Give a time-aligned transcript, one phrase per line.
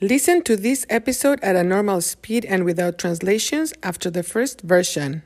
[0.00, 5.22] Listen to this episode at a normal speed and without translations after the first version.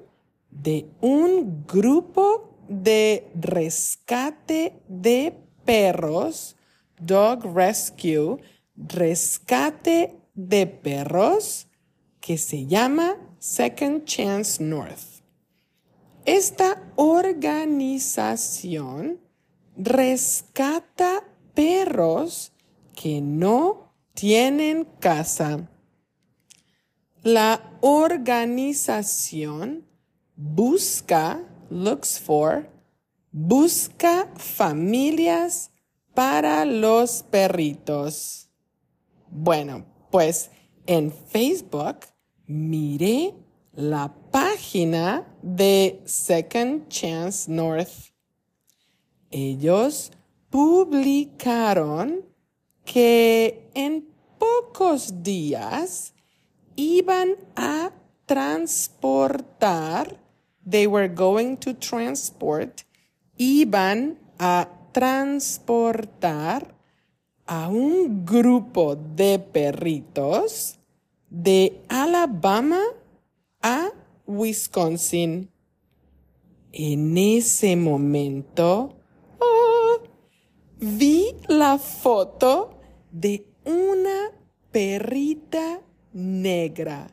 [0.49, 6.55] de un grupo de rescate de perros,
[7.01, 8.39] dog rescue,
[8.77, 11.69] rescate de perros,
[12.21, 15.23] que se llama Second Chance North.
[16.25, 19.21] Esta organización
[19.77, 21.25] rescata
[21.55, 22.53] perros
[22.95, 25.69] que no tienen casa.
[27.23, 29.85] La organización
[30.37, 32.71] busca looks for,
[33.33, 35.73] busca familias
[36.15, 38.52] para los perritos.
[39.35, 40.51] Bueno, pues
[40.85, 42.01] en Facebook
[42.47, 43.35] miré
[43.73, 48.13] la página de Second Chance North.
[49.31, 50.13] Ellos
[50.51, 52.27] publicaron
[52.85, 54.07] que en
[54.39, 56.13] pocos días
[56.77, 57.91] iban a
[58.27, 60.21] transportar
[60.63, 62.85] they were going to transport,
[63.39, 66.75] iban a transportar
[67.47, 70.79] a un grupo de perritos
[71.29, 72.81] de Alabama
[73.63, 73.91] a
[74.27, 75.51] Wisconsin.
[76.73, 78.97] En ese momento,
[79.39, 80.03] oh,
[80.79, 82.81] vi la foto
[83.11, 84.31] de una
[84.71, 85.81] perrita
[86.13, 87.13] negra,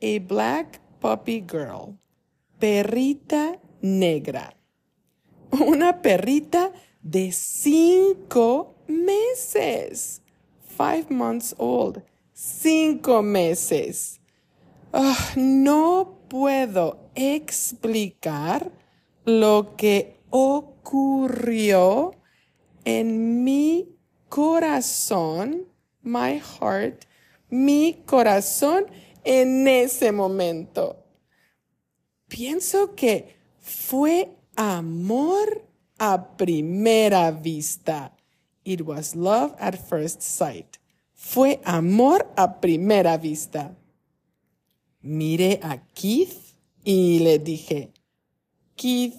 [0.00, 1.98] a black puppy girl
[2.58, 4.54] perrita negra.
[5.50, 10.20] Una perrita de cinco meses.
[10.60, 12.02] Five months old.
[12.32, 14.20] Cinco meses.
[14.92, 18.70] Ah, no puedo explicar
[19.24, 22.12] lo que ocurrió
[22.84, 23.96] en mi
[24.28, 25.66] corazón,
[26.02, 27.04] my heart,
[27.50, 28.86] mi corazón
[29.24, 31.04] en ese momento
[32.28, 35.66] pienso que fue amor
[35.98, 38.14] a primera vista.
[38.68, 40.78] It was love at first sight.
[41.14, 43.74] Fue amor a primera vista.
[45.00, 47.94] Miré a Keith y le dije,
[48.76, 49.14] Keith,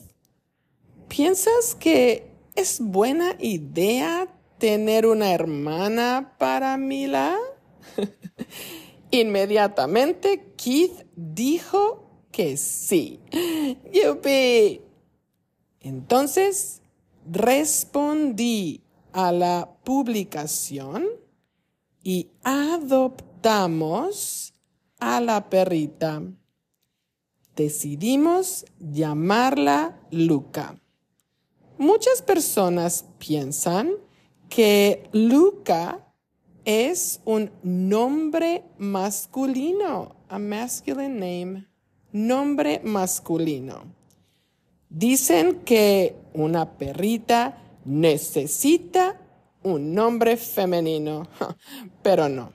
[1.08, 4.28] ¿piensas que es buena idea
[4.60, 7.36] tener una hermana para Mila?
[9.10, 13.20] Inmediatamente Keith dijo que sí.
[13.92, 14.82] ¡Yupi!
[15.80, 16.84] Entonces,
[17.26, 18.84] respondí
[19.14, 21.06] a la publicación
[22.04, 23.74] y adoptamos
[25.00, 26.22] a la perrita.
[27.56, 30.80] Decidimos llamarla Luca.
[31.78, 33.92] Muchas personas piensan
[34.50, 36.06] que Luca
[36.66, 41.70] es un nombre masculino, a masculine name
[42.12, 43.94] nombre masculino.
[44.90, 49.20] Dicen que una perrita necesita
[49.64, 51.28] un nombre femenino,
[52.02, 52.54] pero no.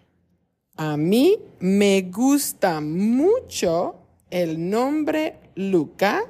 [0.77, 3.97] A mí me gusta mucho
[4.31, 6.25] el nombre Luca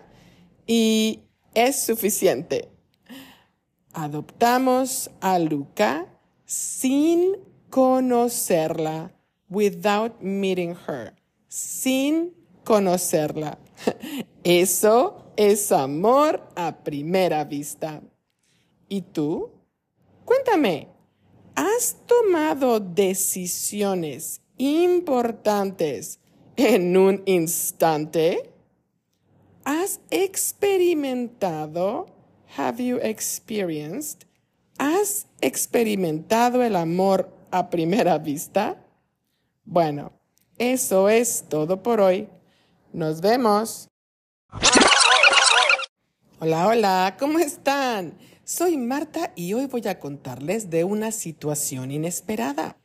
[0.67, 1.20] y
[1.55, 2.69] es suficiente.
[3.94, 6.06] Adoptamos a Luca
[6.44, 7.37] sin
[7.70, 9.12] conocerla,
[9.49, 11.14] without meeting her,
[11.49, 13.58] sin conocerla.
[14.44, 18.02] Eso es amor a primera vista.
[18.89, 19.51] ¿Y tú?
[20.25, 20.89] Cuéntame,
[21.55, 26.19] ¿has tomado decisiones importantes
[26.57, 28.51] en un instante?
[29.65, 32.07] ¿Has experimentado?
[32.57, 34.27] Have you experienced?
[34.79, 38.77] ¿Has experimentado el amor a primera vista?
[39.65, 40.13] Bueno,
[40.59, 42.29] eso es todo por hoy.
[42.93, 43.89] Nos vemos.
[46.41, 48.19] Hola, hola, ¿cómo están?
[48.46, 52.76] Soy Marta y hoy voy a contarles de una situación inesperada.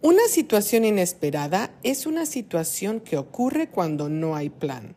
[0.00, 4.96] Una situación inesperada es una situación que ocurre cuando no hay plan.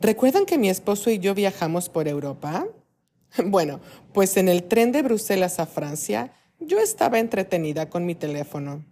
[0.00, 2.66] ¿Recuerdan que mi esposo y yo viajamos por Europa?
[3.46, 3.80] Bueno,
[4.12, 8.84] pues en el tren de Bruselas a Francia, yo estaba entretenida con mi teléfono.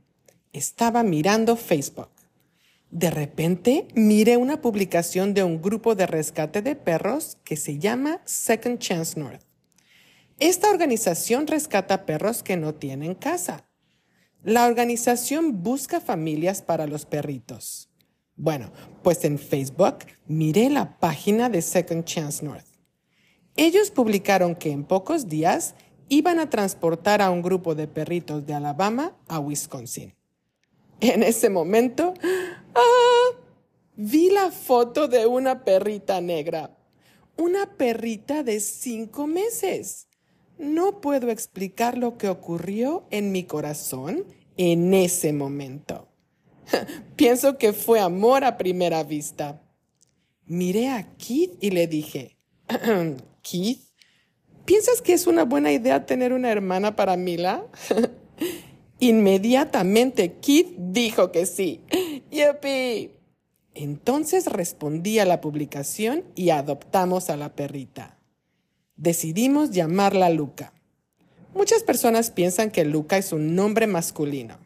[0.53, 2.09] Estaba mirando Facebook.
[2.91, 8.23] De repente miré una publicación de un grupo de rescate de perros que se llama
[8.25, 9.50] Second Chance North.
[10.41, 13.69] Esta organización rescata perros que no tienen casa.
[14.43, 17.91] La organización busca familias para los perritos.
[18.37, 18.73] Bueno,
[19.03, 22.65] pues en Facebook miré la página de Second Chance North.
[23.55, 25.75] Ellos publicaron que en pocos días
[26.09, 30.15] iban a transportar a un grupo de perritos de Alabama a Wisconsin.
[31.01, 32.15] En ese momento,
[32.75, 33.37] ¡ah!
[33.95, 36.75] vi la foto de una perrita negra.
[37.37, 40.07] Una perrita de cinco meses.
[40.61, 44.27] No puedo explicar lo que ocurrió en mi corazón
[44.59, 46.09] en ese momento.
[47.17, 49.63] Pienso que fue amor a primera vista.
[50.45, 52.37] Miré a Keith y le dije,
[53.43, 53.81] Keith,
[54.67, 57.67] ¿piensas que es una buena idea tener una hermana para Mila?
[59.01, 61.81] Inmediatamente Keith dijo que sí.
[62.31, 63.13] ¡Yupi!
[63.73, 68.20] Entonces respondí a la publicación y adoptamos a la perrita.
[69.01, 70.75] Decidimos llamarla Luca.
[71.55, 74.59] Muchas personas piensan que Luca es un nombre masculino.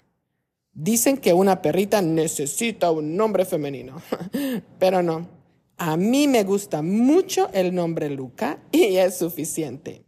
[0.73, 4.03] Dicen que una perrita necesita un nombre femenino,
[4.81, 5.29] pero no.
[5.77, 10.05] A mí me gusta mucho el nombre Luca y es suficiente.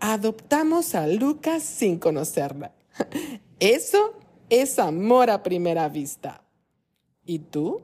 [0.00, 2.74] Adoptamos a Luca sin conocerla.
[3.60, 4.18] Eso
[4.50, 6.42] es amor a primera vista.
[7.24, 7.80] ¿Y tú?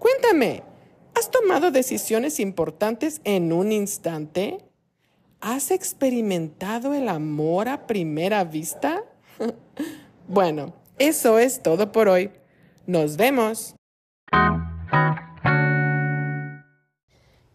[0.00, 0.64] Cuéntame,
[1.14, 4.65] ¿has tomado decisiones importantes en un instante?
[5.46, 9.04] ¿Has experimentado el amor a primera vista?
[10.26, 12.30] bueno, eso es todo por hoy.
[12.88, 13.76] Nos vemos.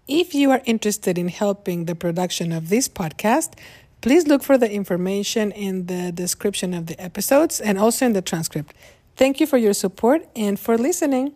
[0.08, 3.60] If you are interested in helping the production of this podcast,
[4.00, 8.22] please look for the information in the description of the episodes and also in the
[8.22, 8.74] transcript.
[9.18, 11.34] Thank you for your support and for listening.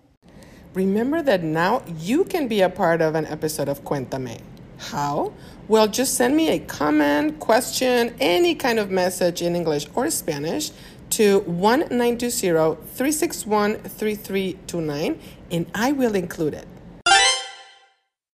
[0.73, 4.54] Remember that now you can be a part of an episode of Cuéntame.
[4.77, 5.33] How?
[5.67, 10.71] Well, just send me a comment, question, any kind of message in English or Spanish
[11.11, 15.19] to 1920 361 3329
[15.51, 16.67] and I will include it.